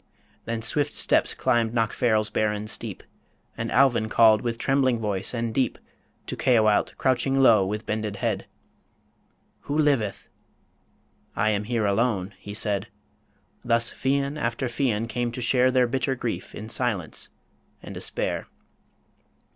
Then 0.45 0.63
swift 0.63 0.95
steps 0.95 1.35
climbed 1.35 1.75
Knockfarrel's 1.75 2.31
barren 2.31 2.65
steep, 2.65 3.03
And 3.55 3.71
Alvin 3.71 4.09
called, 4.09 4.41
with 4.41 4.57
trembling 4.57 4.97
voice 4.97 5.31
and 5.31 5.53
deep, 5.53 5.77
To 6.25 6.35
Caoilte, 6.35 6.97
crouching 6.97 7.39
low, 7.39 7.63
with 7.63 7.85
bended 7.85 8.15
head, 8.15 8.47
"Who 9.65 9.77
liveth?"... 9.77 10.27
"I 11.35 11.51
am 11.51 11.65
here 11.65 11.85
alone," 11.85 12.33
he 12.39 12.55
said... 12.55 12.87
Thus 13.63 13.91
Fian 13.91 14.39
after 14.39 14.67
Fian 14.67 15.07
came 15.07 15.31
to 15.33 15.39
share 15.39 15.69
Their 15.69 15.85
bitter 15.85 16.15
grief, 16.15 16.55
in 16.55 16.67
silence 16.67 17.29
and 17.83 17.93
despair. 17.93 18.47